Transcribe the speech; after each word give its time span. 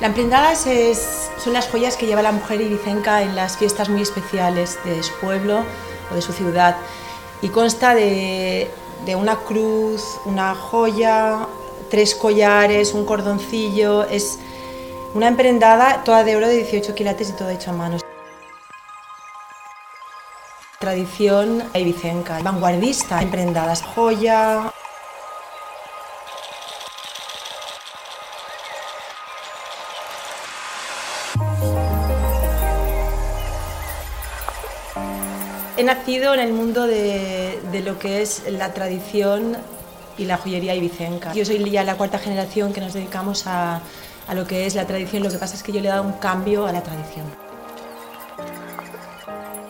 La 0.00 0.06
emprendadas 0.06 0.66
es, 0.66 1.30
son 1.44 1.52
las 1.52 1.68
joyas 1.68 1.98
que 1.98 2.06
lleva 2.06 2.22
la 2.22 2.32
mujer 2.32 2.58
ibicenca 2.62 3.20
en 3.20 3.36
las 3.36 3.58
fiestas 3.58 3.90
muy 3.90 4.00
especiales 4.00 4.78
de 4.82 5.02
su 5.02 5.12
pueblo 5.20 5.62
o 6.10 6.14
de 6.14 6.22
su 6.22 6.32
ciudad. 6.32 6.78
Y 7.42 7.50
consta 7.50 7.94
de, 7.94 8.70
de 9.04 9.16
una 9.16 9.36
cruz, 9.36 10.18
una 10.24 10.54
joya, 10.54 11.46
tres 11.90 12.14
collares, 12.14 12.94
un 12.94 13.04
cordoncillo, 13.04 14.04
es 14.04 14.38
una 15.12 15.28
emprendada 15.28 16.02
toda 16.02 16.24
de 16.24 16.34
oro 16.34 16.48
de 16.48 16.56
18 16.56 16.94
quilates 16.94 17.28
y 17.28 17.32
todo 17.32 17.50
hecho 17.50 17.70
a 17.70 17.74
mano. 17.74 17.98
Tradición 20.78 21.62
ibicenca, 21.74 22.40
vanguardista, 22.42 23.20
emprendadas, 23.20 23.82
joya, 23.82 24.72
He 35.80 35.82
nacido 35.82 36.34
en 36.34 36.40
el 36.40 36.52
mundo 36.52 36.86
de, 36.86 37.58
lo 37.82 37.98
que 37.98 38.20
es 38.20 38.42
la 38.50 38.74
tradición 38.74 39.56
y 40.18 40.26
la 40.26 40.36
joyería 40.36 40.74
ibicenca. 40.74 41.32
Yo 41.32 41.42
soy 41.46 41.70
ya 41.70 41.84
la 41.84 41.94
cuarta 41.94 42.18
generación 42.18 42.74
que 42.74 42.82
nos 42.82 42.92
dedicamos 42.92 43.46
a, 43.46 43.80
a 44.28 44.34
lo 44.34 44.46
que 44.46 44.66
es 44.66 44.74
la 44.74 44.86
tradición, 44.86 45.22
lo 45.22 45.30
que 45.30 45.38
pasa 45.38 45.54
es 45.54 45.62
que 45.62 45.72
yo 45.72 45.80
le 45.80 45.88
he 45.88 45.90
dado 45.90 46.02
un 46.02 46.12
cambio 46.12 46.66
a 46.66 46.72
la 46.72 46.82
tradición. 46.82 47.24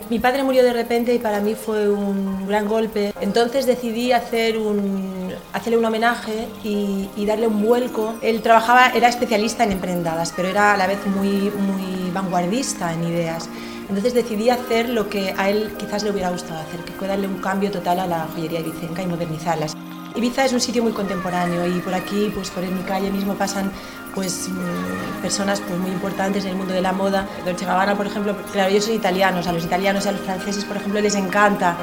Mi 0.09 0.18
padre 0.18 0.42
murió 0.42 0.65
de 0.65 0.73
repente 0.73 1.15
y 1.15 1.20
para 1.20 1.38
mí 1.38 1.54
fue 1.54 1.88
un 1.88 2.45
gran 2.45 2.66
golpe. 2.66 3.15
Entonces 3.20 3.65
decidí 3.66 4.10
hacer 4.10 4.59
un, 4.59 5.32
hacerle 5.52 5.79
un 5.79 5.84
homenaje 5.84 6.48
y, 6.65 7.09
y, 7.15 7.24
darle 7.24 7.46
un 7.46 7.62
vuelco. 7.62 8.15
Él 8.20 8.42
trabajaba, 8.42 8.88
era 8.88 9.06
especialista 9.06 9.62
en 9.62 9.70
emprendadas, 9.70 10.32
pero 10.34 10.48
era 10.48 10.74
a 10.74 10.77
la 10.77 10.88
vez 10.88 11.06
muy, 11.06 11.52
muy 11.52 12.10
vanguardista 12.12 12.92
en 12.92 13.04
ideas. 13.04 13.48
Entonces 13.91 14.15
decidí 14.15 14.51
hacer 14.51 14.88
lo 14.88 15.09
que 15.09 15.35
a 15.37 15.51
él 15.51 15.74
quizás 15.77 16.05
le 16.05 16.13
hubiera 16.13 16.30
gustado 16.30 16.60
hacer, 16.60 16.79
que 16.85 16.93
fue 16.93 17.09
darle 17.09 17.27
un 17.27 17.38
cambio 17.38 17.73
total 17.73 17.99
a 17.99 18.07
la 18.07 18.29
joyería 18.32 18.60
ibicenca 18.60 19.02
y 19.02 19.09
modernizarlas. 19.09 19.77
Ibiza 20.15 20.45
es 20.45 20.52
un 20.52 20.60
sitio 20.60 20.85
muy 20.85 20.93
contemporáneo 20.93 21.66
y 21.66 21.80
por 21.80 21.93
aquí, 21.93 22.30
pues 22.32 22.51
por 22.51 22.63
mi 22.63 22.82
calle 22.85 23.10
mismo 23.10 23.35
pasan 23.35 23.73
pues 24.15 24.49
mm, 24.49 25.23
personas 25.23 25.60
pues 25.60 25.77
muy 25.80 25.91
importantes 25.91 26.45
en 26.45 26.52
el 26.52 26.57
mundo 26.57 26.73
de 26.73 26.82
la 26.82 26.93
moda. 26.93 27.27
Dolce 27.45 27.65
Gabbana, 27.65 27.97
por 27.97 28.07
ejemplo, 28.07 28.37
claro, 28.52 28.71
ellos 28.71 28.85
son 28.85 28.95
italianos, 28.95 29.49
a 29.49 29.52
los 29.52 29.65
italianos 29.65 30.07
y 30.07 30.09
a 30.09 30.13
los 30.13 30.21
franceses, 30.21 30.65
por 30.65 30.77
ejemplo, 30.77 31.01
les 31.01 31.16
encanta. 31.16 31.77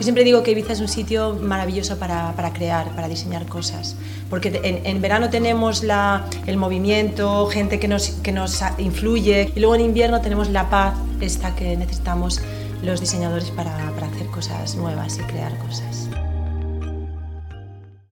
Yo 0.00 0.04
siempre 0.04 0.24
digo 0.24 0.42
que 0.42 0.52
Ibiza 0.52 0.72
es 0.72 0.80
un 0.80 0.88
sitio 0.88 1.34
maravilloso 1.42 1.98
para, 1.98 2.32
para 2.32 2.54
crear, 2.54 2.88
para 2.96 3.06
diseñar 3.06 3.44
cosas, 3.44 3.96
porque 4.30 4.58
en, 4.64 4.86
en 4.86 5.02
verano 5.02 5.28
tenemos 5.28 5.82
la, 5.82 6.24
el 6.46 6.56
movimiento, 6.56 7.46
gente 7.48 7.78
que 7.78 7.86
nos, 7.86 8.08
que 8.22 8.32
nos 8.32 8.62
influye, 8.78 9.52
y 9.54 9.60
luego 9.60 9.74
en 9.74 9.82
invierno 9.82 10.22
tenemos 10.22 10.48
la 10.48 10.70
paz, 10.70 10.94
esta 11.20 11.54
que 11.54 11.76
necesitamos 11.76 12.40
los 12.82 12.98
diseñadores 12.98 13.50
para, 13.50 13.76
para 13.94 14.06
hacer 14.06 14.26
cosas 14.28 14.74
nuevas 14.74 15.18
y 15.18 15.20
crear 15.24 15.54
cosas. 15.58 16.08